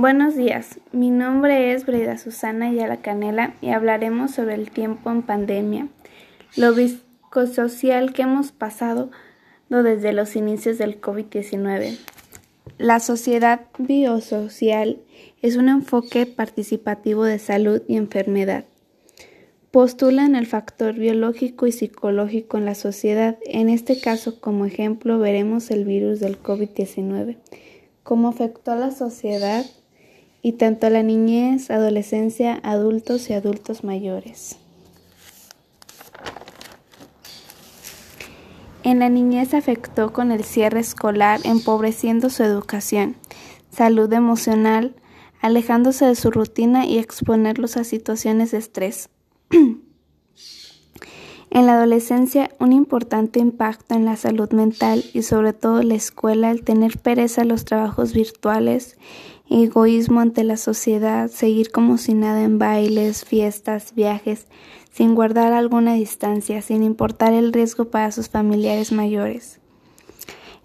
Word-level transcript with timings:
Buenos 0.00 0.36
días, 0.36 0.78
mi 0.92 1.10
nombre 1.10 1.72
es 1.72 1.84
Breda 1.84 2.18
Susana 2.18 2.70
Yala 2.70 2.98
Canela 2.98 3.56
y 3.60 3.70
hablaremos 3.70 4.30
sobre 4.30 4.54
el 4.54 4.70
tiempo 4.70 5.10
en 5.10 5.22
pandemia, 5.22 5.88
lo 6.54 6.72
social 7.48 8.12
que 8.12 8.22
hemos 8.22 8.52
pasado 8.52 9.10
desde 9.68 10.12
los 10.12 10.36
inicios 10.36 10.78
del 10.78 11.00
COVID-19. 11.00 11.98
La 12.78 13.00
sociedad 13.00 13.62
biosocial 13.76 15.00
es 15.42 15.56
un 15.56 15.68
enfoque 15.68 16.26
participativo 16.26 17.24
de 17.24 17.40
salud 17.40 17.82
y 17.88 17.96
enfermedad. 17.96 18.66
Postulan 19.72 20.36
el 20.36 20.46
factor 20.46 20.94
biológico 20.94 21.66
y 21.66 21.72
psicológico 21.72 22.56
en 22.56 22.66
la 22.66 22.76
sociedad. 22.76 23.36
En 23.46 23.68
este 23.68 24.00
caso, 24.00 24.40
como 24.40 24.64
ejemplo, 24.64 25.18
veremos 25.18 25.72
el 25.72 25.84
virus 25.84 26.20
del 26.20 26.40
COVID-19, 26.40 27.36
cómo 28.04 28.28
afectó 28.28 28.70
a 28.70 28.76
la 28.76 28.92
sociedad 28.92 29.66
y 30.48 30.52
tanto 30.52 30.86
a 30.86 30.90
la 30.90 31.02
niñez, 31.02 31.70
adolescencia, 31.70 32.58
adultos 32.62 33.28
y 33.28 33.34
adultos 33.34 33.84
mayores. 33.84 34.56
En 38.82 39.00
la 39.00 39.10
niñez 39.10 39.52
afectó 39.52 40.14
con 40.14 40.32
el 40.32 40.44
cierre 40.44 40.80
escolar, 40.80 41.40
empobreciendo 41.44 42.30
su 42.30 42.44
educación, 42.44 43.16
salud 43.70 44.10
emocional, 44.10 44.96
alejándose 45.42 46.06
de 46.06 46.14
su 46.14 46.30
rutina 46.30 46.86
y 46.86 46.96
exponerlos 46.96 47.76
a 47.76 47.84
situaciones 47.84 48.52
de 48.52 48.58
estrés. 48.58 49.10
en 51.58 51.66
la 51.66 51.74
adolescencia, 51.74 52.50
un 52.60 52.72
importante 52.72 53.40
impacto 53.40 53.94
en 53.94 54.04
la 54.04 54.16
salud 54.16 54.50
mental 54.52 55.04
y 55.12 55.22
sobre 55.22 55.52
todo 55.52 55.82
la 55.82 55.94
escuela, 55.94 56.50
el 56.50 56.62
tener 56.62 56.98
pereza 56.98 57.42
a 57.42 57.44
los 57.44 57.64
trabajos 57.64 58.12
virtuales 58.12 58.96
egoísmo 59.50 60.20
ante 60.20 60.44
la 60.44 60.56
sociedad, 60.56 61.30
seguir 61.30 61.70
como 61.70 61.98
si 61.98 62.14
nada 62.14 62.44
en 62.44 62.58
bailes, 62.58 63.24
fiestas, 63.24 63.94
viajes, 63.94 64.46
sin 64.90 65.14
guardar 65.14 65.52
alguna 65.52 65.94
distancia, 65.94 66.60
sin 66.62 66.82
importar 66.82 67.32
el 67.32 67.52
riesgo 67.52 67.86
para 67.86 68.12
sus 68.12 68.28
familiares 68.28 68.92
mayores. 68.92 69.60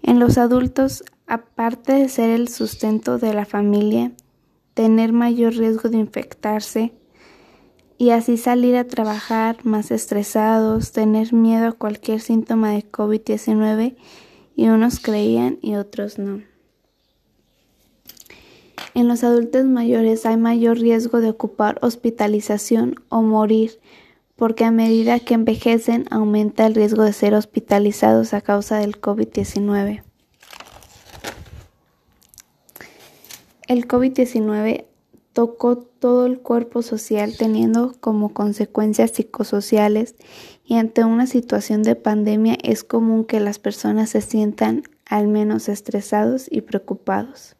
En 0.02 0.18
los 0.18 0.36
adultos, 0.38 1.02
aparte 1.26 1.92
de 1.94 2.08
ser 2.08 2.30
el 2.30 2.48
sustento 2.48 3.18
de 3.18 3.32
la 3.32 3.46
familia, 3.46 4.12
tener 4.74 5.12
mayor 5.12 5.54
riesgo 5.54 5.88
de 5.88 5.98
infectarse 5.98 6.92
y 7.98 8.10
así 8.10 8.36
salir 8.36 8.76
a 8.76 8.84
trabajar 8.84 9.58
más 9.64 9.90
estresados, 9.90 10.92
tener 10.92 11.32
miedo 11.32 11.68
a 11.68 11.72
cualquier 11.72 12.20
síntoma 12.20 12.70
de 12.70 12.90
COVID-19 12.90 13.96
y 14.56 14.68
unos 14.68 15.00
creían 15.00 15.58
y 15.62 15.76
otros 15.76 16.18
no. 16.18 16.42
En 18.94 19.08
los 19.08 19.24
adultos 19.24 19.64
mayores 19.64 20.24
hay 20.24 20.36
mayor 20.36 20.78
riesgo 20.78 21.20
de 21.20 21.30
ocupar 21.30 21.78
hospitalización 21.82 22.96
o 23.08 23.22
morir, 23.22 23.80
porque 24.36 24.64
a 24.64 24.70
medida 24.70 25.18
que 25.20 25.34
envejecen 25.34 26.06
aumenta 26.10 26.66
el 26.66 26.74
riesgo 26.74 27.02
de 27.02 27.12
ser 27.12 27.34
hospitalizados 27.34 28.34
a 28.34 28.40
causa 28.40 28.78
del 28.78 29.00
COVID-19. 29.00 30.02
El 33.66 33.88
COVID-19 33.88 34.84
tocó 35.34 35.76
todo 35.76 36.26
el 36.26 36.38
cuerpo 36.38 36.80
social 36.80 37.36
teniendo 37.36 37.92
como 38.00 38.32
consecuencias 38.32 39.10
psicosociales 39.10 40.14
y 40.64 40.76
ante 40.76 41.04
una 41.04 41.26
situación 41.26 41.82
de 41.82 41.96
pandemia 41.96 42.56
es 42.62 42.84
común 42.84 43.24
que 43.24 43.40
las 43.40 43.58
personas 43.58 44.10
se 44.10 44.22
sientan 44.22 44.84
al 45.04 45.26
menos 45.26 45.68
estresados 45.68 46.46
y 46.50 46.62
preocupados. 46.62 47.56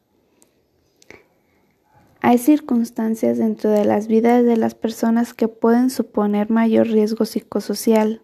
Hay 2.21 2.39
circunstancias 2.39 3.37
dentro 3.37 3.69
de 3.71 3.85
las 3.85 4.07
vidas 4.07 4.45
de 4.45 4.57
las 4.57 4.75
personas 4.75 5.35
que 5.35 5.49
pueden 5.49 5.91
suponer 5.91 6.49
mayor 6.49 6.87
riesgo 6.87 7.27
psicosocial, 7.27 8.23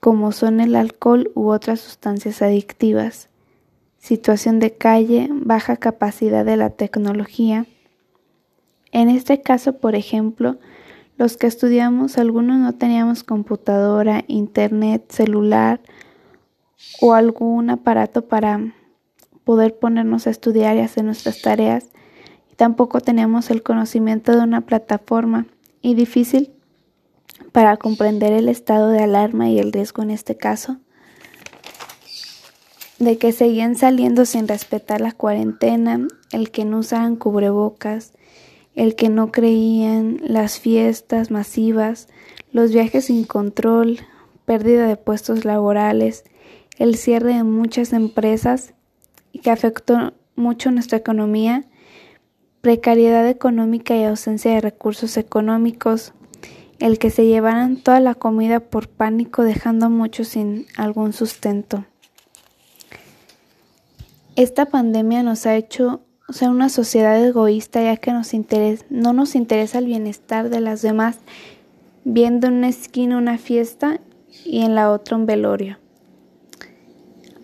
como 0.00 0.32
son 0.32 0.58
el 0.58 0.74
alcohol 0.74 1.30
u 1.34 1.50
otras 1.50 1.80
sustancias 1.80 2.42
adictivas, 2.42 3.28
situación 3.98 4.58
de 4.58 4.72
calle, 4.72 5.28
baja 5.30 5.76
capacidad 5.76 6.44
de 6.44 6.56
la 6.56 6.70
tecnología. 6.70 7.66
En 8.92 9.08
este 9.08 9.42
caso, 9.42 9.78
por 9.78 9.94
ejemplo, 9.94 10.58
los 11.18 11.36
que 11.36 11.46
estudiamos, 11.46 12.18
algunos 12.18 12.58
no 12.58 12.74
teníamos 12.74 13.24
computadora, 13.24 14.24
internet, 14.28 15.04
celular 15.10 15.80
o 17.00 17.14
algún 17.14 17.70
aparato 17.70 18.26
para 18.28 18.72
poder 19.44 19.76
ponernos 19.78 20.26
a 20.26 20.30
estudiar 20.30 20.76
y 20.76 20.80
hacer 20.80 21.04
nuestras 21.04 21.42
tareas 21.42 21.92
Tampoco 22.62 23.00
teníamos 23.00 23.50
el 23.50 23.64
conocimiento 23.64 24.30
de 24.32 24.38
una 24.38 24.60
plataforma 24.60 25.46
y 25.80 25.94
difícil 25.94 26.52
para 27.50 27.76
comprender 27.76 28.32
el 28.32 28.48
estado 28.48 28.90
de 28.90 29.02
alarma 29.02 29.48
y 29.50 29.58
el 29.58 29.72
riesgo 29.72 30.02
en 30.04 30.10
este 30.10 30.36
caso, 30.36 30.76
de 32.98 33.18
que 33.18 33.32
seguían 33.32 33.74
saliendo 33.74 34.26
sin 34.26 34.46
respetar 34.46 35.00
la 35.00 35.10
cuarentena, 35.10 36.06
el 36.30 36.50
que 36.50 36.64
no 36.64 36.78
usaban 36.78 37.16
cubrebocas, 37.16 38.12
el 38.74 38.94
que 38.94 39.08
no 39.08 39.30
creían, 39.30 40.18
las 40.22 40.58
fiestas 40.58 41.30
masivas, 41.30 42.08
los 42.52 42.72
viajes 42.72 43.06
sin 43.06 43.24
control, 43.24 44.00
pérdida 44.44 44.86
de 44.86 44.96
puestos 44.96 45.44
laborales, 45.44 46.24
el 46.78 46.96
cierre 46.96 47.34
de 47.34 47.44
muchas 47.44 47.92
empresas 47.92 48.74
y 49.32 49.40
que 49.40 49.50
afectó 49.50 50.14
mucho 50.36 50.70
nuestra 50.70 50.98
economía 50.98 51.66
precariedad 52.62 53.28
económica 53.28 53.96
y 53.96 54.04
ausencia 54.04 54.52
de 54.54 54.60
recursos 54.60 55.16
económicos, 55.16 56.14
el 56.78 56.98
que 56.98 57.10
se 57.10 57.26
llevaran 57.26 57.76
toda 57.76 57.98
la 58.00 58.14
comida 58.14 58.60
por 58.60 58.88
pánico 58.88 59.42
dejando 59.42 59.86
a 59.86 59.88
muchos 59.88 60.28
sin 60.28 60.66
algún 60.76 61.12
sustento. 61.12 61.84
Esta 64.36 64.66
pandemia 64.66 65.24
nos 65.24 65.44
ha 65.44 65.56
hecho 65.56 66.02
ser 66.32 66.48
una 66.48 66.68
sociedad 66.68 67.22
egoísta 67.22 67.82
ya 67.82 67.96
que 67.96 68.12
nos 68.12 68.32
no 68.90 69.12
nos 69.12 69.34
interesa 69.34 69.78
el 69.78 69.86
bienestar 69.86 70.50
de 70.50 70.60
las 70.60 70.82
demás, 70.82 71.18
viendo 72.04 72.46
en 72.46 72.54
una 72.54 72.68
esquina 72.68 73.18
una 73.18 73.38
fiesta 73.38 74.00
y 74.44 74.62
en 74.62 74.74
la 74.74 74.90
otra 74.90 75.16
un 75.16 75.26
velorio. 75.26 75.78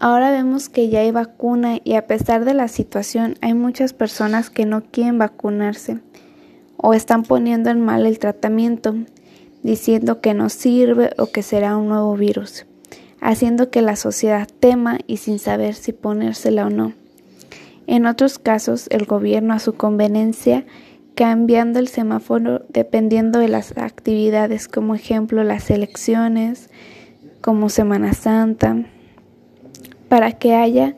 Ahora 0.00 0.30
vemos 0.30 0.68
que 0.68 0.88
ya 0.88 1.00
hay 1.00 1.10
vacuna 1.10 1.78
y 1.82 1.94
a 1.94 2.06
pesar 2.06 2.44
de 2.44 2.54
la 2.54 2.68
situación 2.68 3.34
hay 3.40 3.54
muchas 3.54 3.92
personas 3.92 4.48
que 4.48 4.64
no 4.64 4.84
quieren 4.84 5.18
vacunarse 5.18 5.98
o 6.76 6.94
están 6.94 7.24
poniendo 7.24 7.70
en 7.70 7.80
mal 7.80 8.06
el 8.06 8.20
tratamiento, 8.20 8.94
diciendo 9.64 10.20
que 10.20 10.34
no 10.34 10.50
sirve 10.50 11.10
o 11.18 11.26
que 11.26 11.42
será 11.42 11.76
un 11.76 11.88
nuevo 11.88 12.16
virus, 12.16 12.64
haciendo 13.20 13.70
que 13.70 13.82
la 13.82 13.96
sociedad 13.96 14.46
tema 14.60 14.98
y 15.08 15.16
sin 15.16 15.40
saber 15.40 15.74
si 15.74 15.92
ponérsela 15.92 16.66
o 16.66 16.70
no. 16.70 16.92
En 17.88 18.04
otros 18.04 18.38
casos, 18.38 18.86
el 18.90 19.06
gobierno 19.06 19.54
a 19.54 19.58
su 19.58 19.74
conveniencia 19.74 20.66
cambiando 21.14 21.78
el 21.78 21.88
semáforo 21.88 22.60
dependiendo 22.68 23.38
de 23.38 23.48
las 23.48 23.76
actividades, 23.78 24.68
como 24.68 24.94
ejemplo 24.94 25.42
las 25.42 25.70
elecciones, 25.70 26.68
como 27.40 27.70
Semana 27.70 28.12
Santa, 28.12 28.84
para 30.10 30.32
que 30.32 30.54
haya 30.54 30.96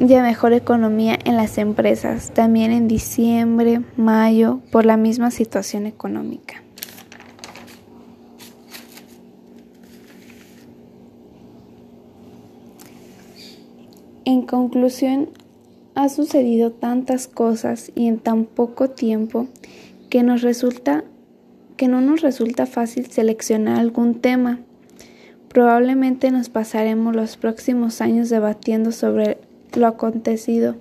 ya 0.00 0.22
mejor 0.22 0.52
economía 0.52 1.18
en 1.24 1.36
las 1.36 1.56
empresas, 1.56 2.30
también 2.32 2.70
en 2.70 2.86
diciembre, 2.86 3.80
mayo, 3.96 4.60
por 4.70 4.84
la 4.84 4.98
misma 4.98 5.30
situación 5.30 5.86
económica. 5.86 6.62
En 14.26 14.42
conclusión, 14.42 15.30
ha 15.94 16.10
sucedido 16.10 16.70
tantas 16.70 17.26
cosas 17.26 17.90
y 17.94 18.06
en 18.06 18.18
tan 18.18 18.44
poco 18.44 18.90
tiempo 18.90 19.46
que 20.10 20.22
nos 20.22 20.42
resulta 20.42 21.04
que 21.78 21.88
no 21.88 22.02
nos 22.02 22.20
resulta 22.20 22.66
fácil 22.66 23.06
seleccionar 23.06 23.80
algún 23.80 24.16
tema 24.20 24.60
Probablemente 25.56 26.30
nos 26.30 26.50
pasaremos 26.50 27.16
los 27.16 27.38
próximos 27.38 28.02
años 28.02 28.28
debatiendo 28.28 28.92
sobre 28.92 29.38
lo 29.74 29.86
acontecido, 29.86 30.76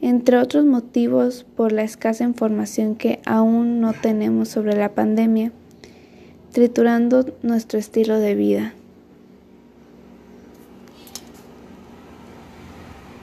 entre 0.00 0.38
otros 0.38 0.64
motivos 0.64 1.44
por 1.54 1.72
la 1.72 1.82
escasa 1.82 2.24
información 2.24 2.94
que 2.94 3.20
aún 3.26 3.82
no 3.82 3.92
tenemos 3.92 4.48
sobre 4.48 4.74
la 4.74 4.94
pandemia, 4.94 5.52
triturando 6.50 7.26
nuestro 7.42 7.78
estilo 7.78 8.18
de 8.18 8.34
vida. 8.34 8.72